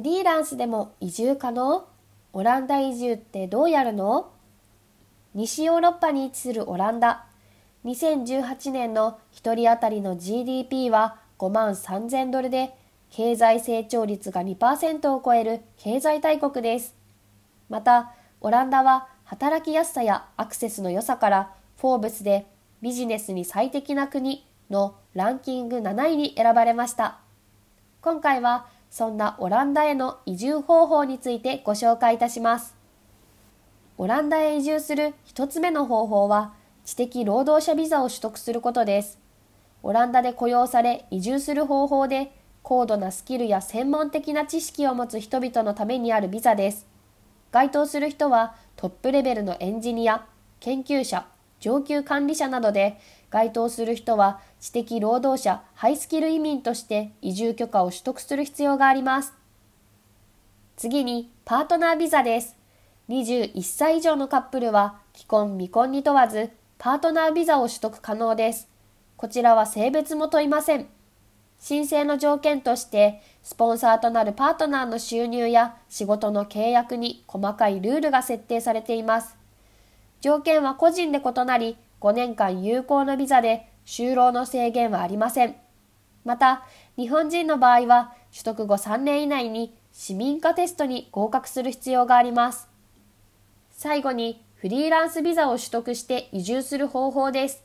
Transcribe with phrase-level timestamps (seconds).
[0.00, 1.84] フリーランスでも移住可能？
[2.32, 4.32] オランダ移住ってどうやるの？
[5.34, 7.26] 西ヨーロッパに位置するオランダ。
[7.84, 12.74] 2018年の1人当たりの GDP は5万3000ドルで、
[13.10, 16.94] 経済成長率が2%を超える経済大国です。
[17.68, 22.46] また、オランダは働きやすさやアクセスの良さから、フォーブスで
[22.80, 27.18] ビジネスに最適な国のランキング7位に選ばれました。
[28.00, 32.74] 今回はそんなオランダへの移住方法についてご紹介いたします。
[33.96, 36.54] オランダへ移住する一つ目の方法は、
[36.84, 39.20] 知的労働者ビザを取得することです。
[39.82, 46.86] オランダで雇用され移住する方法で、高度なスキルや専門的な知識を持つ人々のためにあるビザです。
[47.52, 50.26] 該当する人はトップレベルのエンジニア、
[50.58, 51.26] 研究者、
[51.60, 52.98] 上級管理者などで、
[53.30, 59.34] 該当する人は知的労働者、ハイスキル移民として移住許可を取得する必要があります。
[60.76, 62.56] 次に、パートナービザです。
[63.10, 68.68] 21歳以上のカップルは、既婚未婚に問わず、パートナービザを取得可能です。
[69.16, 70.86] こちらは性別も問いません。
[71.58, 79.39] 申請の条件として、スポンサーとなるパートナーの収入や仕事の契約に細かいルールが設定されています。
[80.20, 85.56] 条件は個人で異なり、5年間有効のビザで就労の制限はありません。
[86.24, 86.64] また、
[86.96, 92.68] 日本人の場合は取得後3年以内に市民化テストに合格する必要があります。
[93.70, 97.64] 最後に、フリーランスビザを取得して移住する方法です。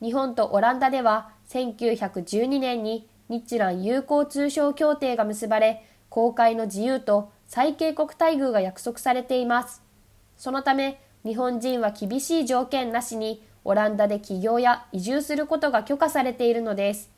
[0.00, 9.82] 日本とオランダでは1912年に日蘭友好通商協定が結ばれ、公開の自由と最恵国待遇が約束されています。
[10.36, 17.10] そのため、日本人は厳しい条件なしにオランダで起業や移住することが許可されているのです。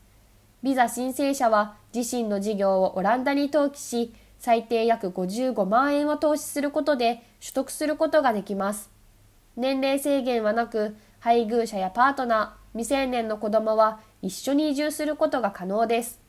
[0.61, 8.91] ビザ申請者は自身の事業をオランダに登記し、最低約55万円を投資することで取得することができます。
[9.57, 16.19] 年齢制限はなく、配偶者やパートナー、未成年の子供は一緒に移住することが可能です。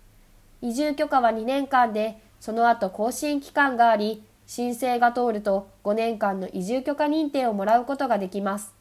[0.62, 8.72] 移住許可は2年間で、その後更新期間があり、申請が通ると5年間の移住許可認定をもらうことができます。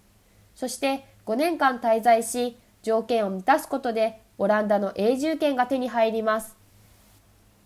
[0.55, 6.55] そして5年間滞在し、条件を満たすことでオランダの永住権が手に入ります。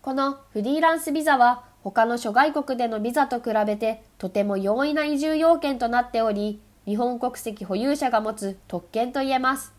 [0.02, 9.72] このフリーランスビザは他の諸外国でのビザと比べてとても容易な移住要件となっており、日本国籍保有者が持つ特権と言えます。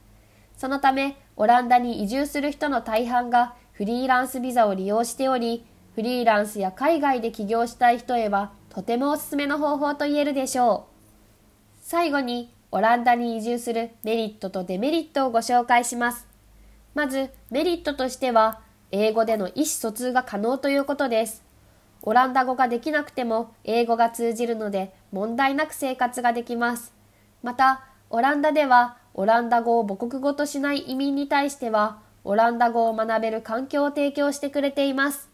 [0.58, 5.66] そのため、オランダに移住する人の大半がフリーランスビザを利用しており、
[5.96, 10.92] フリーランスや海外で起業したい人へはとてもおすすめの方法と言えるでしょう。
[11.82, 16.28] 最後にオランダに移住するメリットとデメリットをご紹介します。
[16.94, 21.44] まずメリットとしては英語での意思疎通が可能ということです。
[22.04, 26.94] オランダ語ができなくても英語が通じるので問題なく生活ができます。
[27.44, 35.31] また、オランダではオランダ語を母国語としない移民に対してはオランダ語を学べる環境を提供してくれています。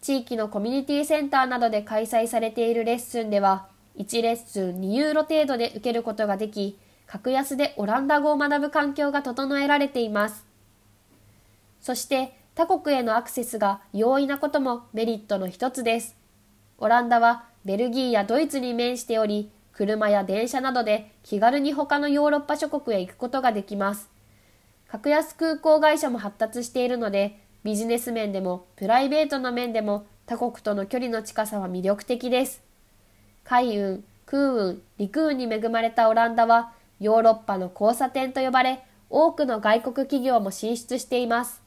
[0.00, 3.66] 地域のコミュニティセンターなどで開催されているレッスンでは、
[3.98, 10.46] 1レッスン2ユーロ程度で受けることができ、格安でオランダ語を学ぶ環境が整えられています。
[11.80, 16.16] そして他国へのアクセスが容易なこともメリットの一つです。
[16.78, 24.08] オランダはベルギーやドイツに面しており、車や電車などで気軽に他のヨーロッパ諸国へ行くことができます。
[24.88, 32.62] 格安空港会社も発達しているので、ビジネス面でもプライベートの面でも他国との距離の近さは魅力的です。
[33.44, 41.60] 海運、空運、陸運に恵まれたオランダはヨーロッパの交差点と呼ばれ、多くの外国企業も進出しています。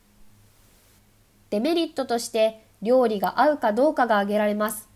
[1.51, 4.89] デメリットとして料理が合うかどうかが挙げられます。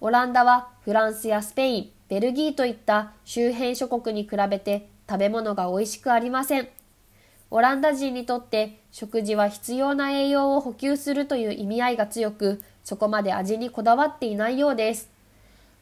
[0.00, 6.79] オランダはフランスやスペイン、ベルギーといった周辺諸国に比べて食べ物が美味しくありません。
[7.52, 15.10] オランダ人にとって食事は必要な栄養を補給するという意味合いが強く、そこまで味にこだわっていないようです。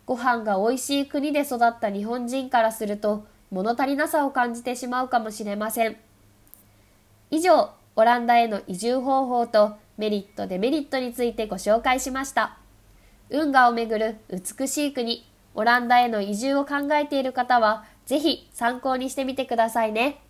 [0.07, 5.97] ご飯が美味しい国で育った日本人からすると、物足りなさを感じてしまうかもしれません。
[7.31, 12.57] 以上、オランダへの移住方法とメリット、デメリットについてご紹介しました。
[13.29, 20.23] 運河をめぐる美しい国、オランダへの移住を考えている方は、ぜひ参考にしてみてくださいね。